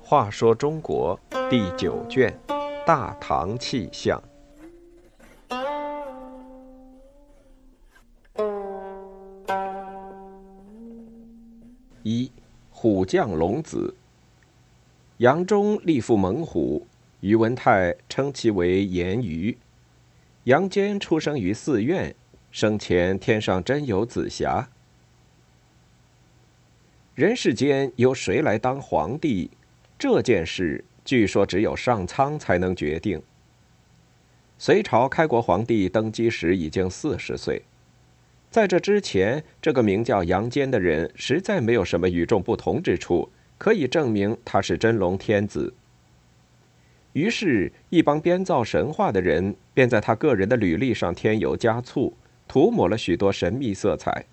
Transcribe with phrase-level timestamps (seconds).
[0.00, 2.34] 话说中国第九卷
[2.86, 4.18] 《大唐气象》
[12.02, 12.32] 一，
[12.70, 13.94] 虎将龙子。
[15.18, 16.86] 杨忠立父猛虎，
[17.20, 19.58] 宇文泰称其为颜瑜。
[20.44, 22.16] 杨坚出生于寺院，
[22.50, 24.68] 生前天上真有紫霞。
[27.14, 29.50] 人世间由谁来当皇帝？
[29.98, 33.20] 这件事据说只有上苍才能决定。
[34.56, 37.62] 隋朝开国皇帝登基时已经四十岁，
[38.50, 45.74] 在这之前，这个名叫杨坚的人实在没有什么与众不同之处，可以证明他是真龙天子。
[47.12, 52.14] 于是，一帮编造神话的人便在他个人的履历上添油加醋，
[52.48, 54.24] 涂抹了许多神秘色彩。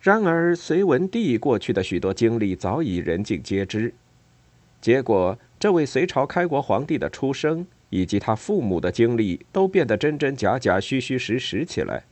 [0.00, 3.94] 然而，隋文帝过去的许多经历早已人尽皆知。
[4.80, 12.02] 结果，这位隋朝开国皇帝的出生以及他父母的经历都变得真真假假、虚虚实实起来。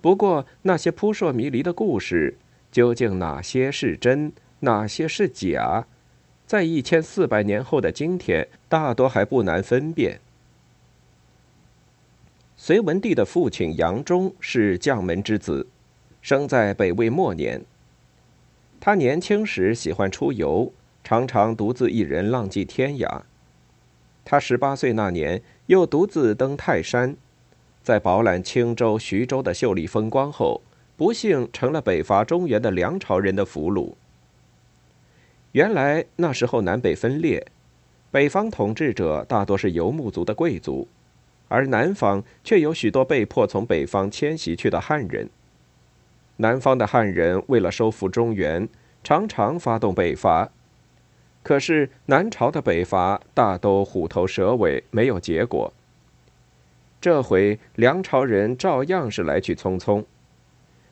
[0.00, 2.38] 不过，那些扑朔迷离的故事，
[2.72, 5.86] 究竟哪些是真，哪些是假，
[6.46, 10.20] 在一千四百年后的今天，大多还不难分辨。
[12.62, 15.66] 隋文帝的父亲杨忠是将门之子。
[16.20, 17.64] 生在北魏末年，
[18.78, 20.70] 他年轻时喜欢出游，
[21.02, 23.22] 常常独自一人浪迹天涯。
[24.26, 27.16] 他十八岁那年，又独自登泰山，
[27.82, 30.60] 在饱览青州、徐州的秀丽风光后，
[30.98, 33.94] 不幸成了北伐中原的梁朝人的俘虏。
[35.52, 37.46] 原来那时候南北分裂，
[38.10, 40.86] 北方统治者大多是游牧族的贵族，
[41.50, 45.28] 而南方却有许多被迫从北方迁徙去的汉人。
[46.36, 48.68] 南方的汉人为了收复中原，
[49.02, 50.50] 常常发动北伐，
[51.42, 55.72] 可是南朝的北伐大都虎头蛇尾，没有结果。
[57.00, 60.04] 这回梁朝人照样是来去匆匆，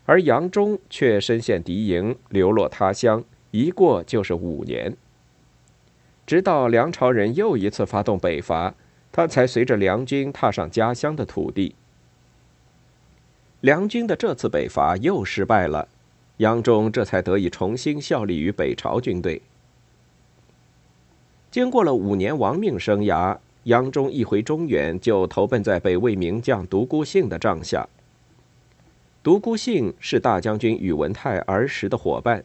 [0.06, 3.22] 而杨忠却身陷敌营，流落他乡，
[3.52, 4.96] 一过就是五年。
[6.26, 8.74] 直到梁朝人又一次发动北伐，
[9.18, 11.74] 他才随着梁军踏上家乡的土地。
[13.62, 15.88] 梁军的这次北伐又失败了，
[16.36, 19.42] 杨忠这才得以重新效力于北朝军队。
[21.50, 27.88] 经过了五年亡命生涯，杨忠一回中原就投奔在北魏名将独孤信的帐下。
[29.24, 32.44] 独孤信是大将军宇文泰儿时的伙伴，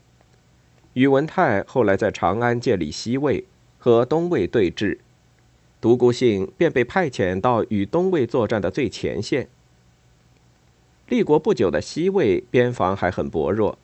[0.94, 3.46] 宇文泰后来在长安建立西魏，
[3.78, 4.98] 和东魏对峙，
[5.84, 9.50] 独孤信便被派遣到与东魏作战的最前线。
[11.10, 13.78] 立国不久的西魏边防还很薄弱，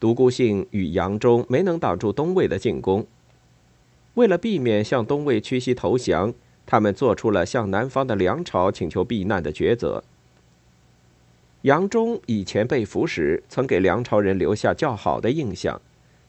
[0.00, 3.06] 独孤信与杨忠没能挡住东魏的进攻。
[4.14, 6.32] 为了避免向东魏屈膝投降，
[6.64, 10.02] 他们做出了向南方的梁朝请求避难的抉择。
[11.60, 15.78] 杨忠以前被俘时曾给梁朝人留下较好的印象，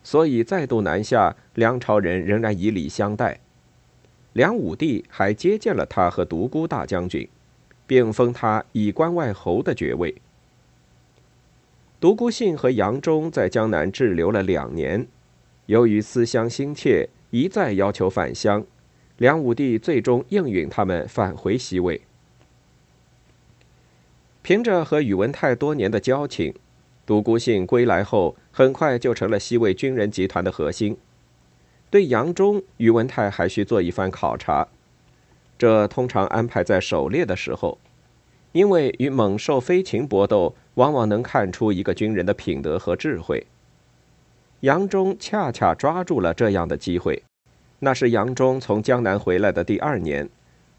[0.04, 3.40] 所以再度南下，梁朝人仍然以礼相待。
[4.34, 7.28] 梁武帝还接见了他和独孤大将军。
[7.90, 10.14] 并封他以关外侯的爵位。
[12.00, 15.08] 独孤信和杨忠在江南滞留了两年，
[15.66, 18.64] 由于思乡心切，一再要求返乡，
[19.18, 22.00] 梁武帝最终应允他们返回西魏。
[24.44, 26.54] 凭着和宇文泰多年的交情，
[27.08, 30.96] 独孤信归来后很快就成了西魏军人集团的核心。
[31.90, 34.68] 对杨忠、宇文泰还需做一番考察。
[35.58, 37.78] 这通常安排在狩猎的时候，
[38.52, 43.46] 因为与猛兽飞禽搏斗，往往能看出一个军人的品德和智慧。
[44.62, 47.24] 杨忠恰恰抓住了这样的机会。
[47.80, 50.30] 那是杨忠从江南回来的第二年，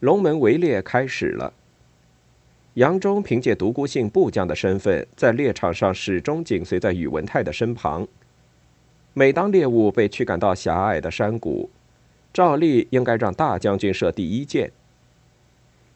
[0.00, 1.52] 龙门围猎开始了。
[2.74, 8.06] 杨忠凭借独孤信部将的身份，在猎场上始终紧随在宇文泰的身旁。
[9.12, 11.68] 每当猎物被驱赶到狭隘的山谷，
[12.32, 14.70] 照例应该让大将军射第一箭。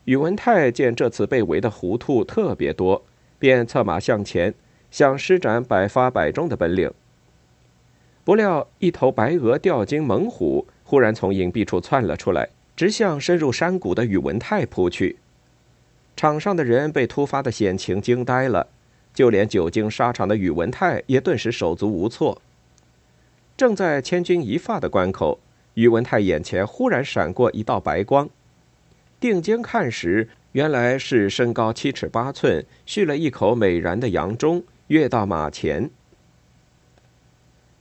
[0.04, 3.02] 宇文泰见这次被围的糊涂特别多，
[3.38, 4.52] 便策马向前，
[4.90, 6.90] 想施展百发百中的本领。
[8.24, 15.16] 不料，一头白额吊睛猛虎忽然从隐蔽处窜了出来，直向深入山谷的宇文泰扑去。
[16.16, 18.66] 场上的人被突发的险情惊呆了，
[19.14, 22.40] 就连久经沙场的宇文泰也顿时手足无措。
[23.56, 25.38] 正在千钧一发的关口。
[25.74, 28.28] 宇文泰眼前忽然闪过一道白光，
[29.18, 35.90] 定睛看时，原来是身高七尺八寸、蓄了一口美髯的杨忠跃到马前。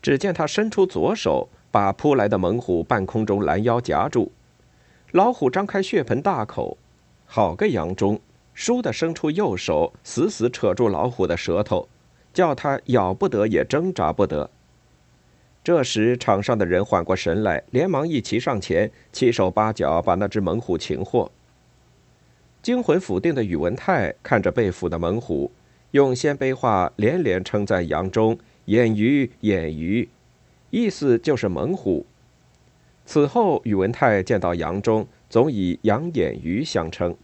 [0.02, 4.32] 只见他伸出左手，把扑来的猛虎半空中拦腰夹住。
[5.12, 6.78] 老虎张开血盆大口，
[7.28, 8.20] 好个杨忠！
[8.56, 11.88] 倏地伸出右手，死死扯住老虎的舌头，
[12.34, 14.50] 叫他咬不得也挣扎不得。
[15.64, 21.32] 这时，场上的人缓过神来，连忙一齐上前，七手八脚把那只猛虎擒获。
[22.62, 25.50] 惊魂甫定的宇文泰看着被俘的猛虎，
[25.92, 30.10] 用鲜卑话连连称赞杨忠“眼鱼眼鱼”，
[30.70, 32.06] 意思就是猛虎。
[33.06, 37.16] 此后，宇文泰见到杨忠，总以“杨眼鱼”相称。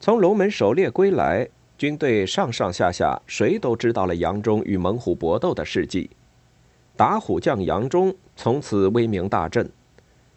[0.00, 6.10] 从龙门狩猎归来，军队上上下下谁都知道了杨忠与猛虎搏斗的事迹。
[6.96, 9.70] 打虎将杨忠从此威名大振。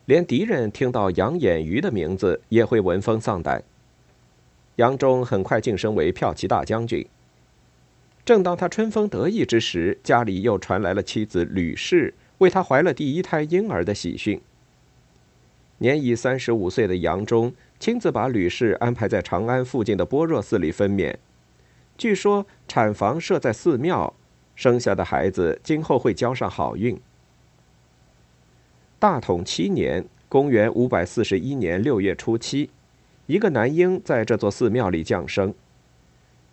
[0.05, 3.63] 连敌人听到杨眼鱼的名字也会闻风丧胆。
[4.75, 7.03] 杨忠很快晋升为骠骑大将军。
[8.23, 14.39] 正当他春风得意之时，家里又传来了妻子吕氏为他怀了第一胎婴儿的喜讯。
[15.79, 21.15] 年已三十五岁的杨忠亲自把吕氏安排在长安附近的般若寺里分娩。
[21.97, 24.13] 据说产房设在寺庙，
[24.55, 26.99] 生下的孩子今后会交上好运。
[28.97, 32.69] 大统七年（公元五百四十一年六月初七），
[33.27, 35.53] 一个男婴在这座寺庙里降生，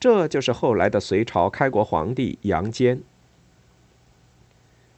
[0.00, 3.00] 这就是后来的隋朝开国皇帝杨坚。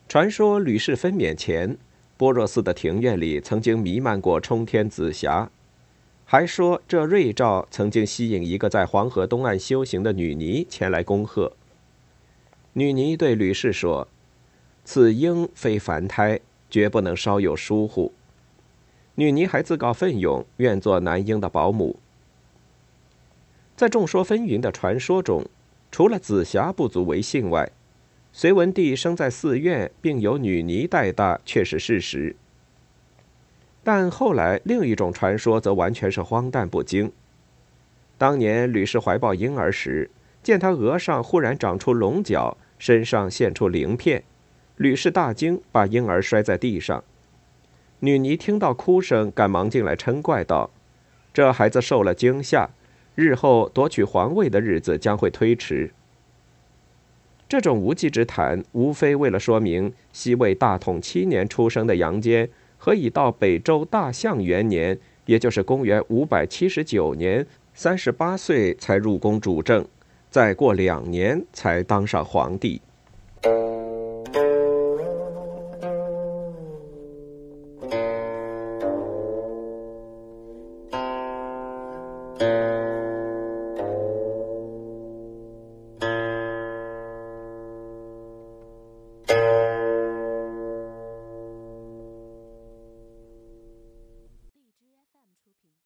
[0.09, 1.77] 传说吕氏分娩前，
[2.17, 5.51] 般若寺的庭院里曾经弥漫过冲天紫霞，
[6.33, 11.53] 还说这瑞兆曾经吸引一个在黄河东岸修行的女尼前来恭贺。
[12.75, 14.07] 女尼对吕氏说
[14.87, 16.39] ：“此婴非凡胎。”
[16.71, 18.13] 绝不能稍有疏忽。
[19.17, 21.99] 女尼还自告奋勇，愿做男婴的保姆。
[23.75, 25.45] 在众说纷纭的传说中，
[25.91, 27.73] 除了紫霞不足为信外，
[28.33, 32.37] 隋文帝生在寺院，并由女尼带大，却是事实。
[33.83, 37.11] 但后来另一种传说则完全是荒诞不经。
[38.19, 40.11] 当年吕氏怀抱婴儿时，
[40.43, 44.23] 见他额上忽然长出龙角，身上现出鳞片。
[44.77, 47.03] 吕氏大惊，把婴儿摔在地上。
[48.01, 50.71] 女尼听到哭声，赶忙进来嗔怪道
[51.35, 52.71] ：“这孩子受了惊吓，
[53.15, 55.91] 日后夺取皇位的日子将会推迟。”
[57.47, 62.49] 这种无稽之谈，无非为了说明西魏大统七年出生的杨坚，
[62.83, 69.87] 何以到北周大象元年，也就是公元五百七十九年，三十八岁才入宫主政，
[70.31, 72.81] 再过两年才当上皇帝。